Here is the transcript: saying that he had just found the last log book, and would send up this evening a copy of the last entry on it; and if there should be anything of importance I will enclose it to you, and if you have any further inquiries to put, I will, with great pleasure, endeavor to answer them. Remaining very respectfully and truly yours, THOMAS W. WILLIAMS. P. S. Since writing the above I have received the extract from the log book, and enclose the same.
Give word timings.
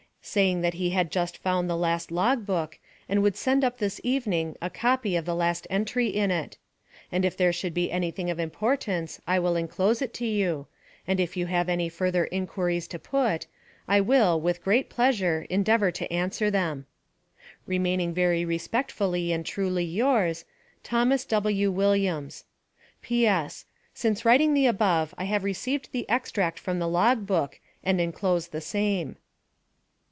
saying 0.23 0.61
that 0.61 0.75
he 0.75 0.91
had 0.91 1.09
just 1.09 1.35
found 1.39 1.67
the 1.67 1.75
last 1.75 2.11
log 2.11 2.45
book, 2.45 2.77
and 3.09 3.23
would 3.23 3.35
send 3.35 3.63
up 3.63 3.79
this 3.79 3.99
evening 4.03 4.55
a 4.61 4.69
copy 4.69 5.15
of 5.15 5.25
the 5.25 5.33
last 5.33 5.65
entry 5.67 6.17
on 6.21 6.29
it; 6.29 6.59
and 7.11 7.25
if 7.25 7.35
there 7.35 7.51
should 7.51 7.73
be 7.73 7.91
anything 7.91 8.29
of 8.29 8.39
importance 8.39 9.19
I 9.25 9.39
will 9.39 9.55
enclose 9.55 9.99
it 9.99 10.13
to 10.13 10.25
you, 10.27 10.67
and 11.07 11.19
if 11.19 11.35
you 11.35 11.47
have 11.47 11.67
any 11.67 11.89
further 11.89 12.25
inquiries 12.31 12.87
to 12.89 12.99
put, 12.99 13.47
I 13.87 13.99
will, 13.99 14.39
with 14.39 14.63
great 14.63 14.89
pleasure, 14.91 15.47
endeavor 15.49 15.89
to 15.89 16.13
answer 16.13 16.51
them. 16.51 16.85
Remaining 17.65 18.13
very 18.13 18.45
respectfully 18.45 19.31
and 19.31 19.43
truly 19.43 19.83
yours, 19.85 20.45
THOMAS 20.83 21.25
W. 21.25 21.71
WILLIAMS. 21.71 22.45
P. 23.01 23.25
S. 23.25 23.65
Since 23.95 24.23
writing 24.23 24.53
the 24.53 24.67
above 24.67 25.15
I 25.17 25.23
have 25.23 25.43
received 25.43 25.89
the 25.91 26.07
extract 26.07 26.59
from 26.59 26.77
the 26.77 26.87
log 26.87 27.25
book, 27.25 27.59
and 27.83 27.99
enclose 27.99 28.49
the 28.49 28.61
same. 28.61 29.15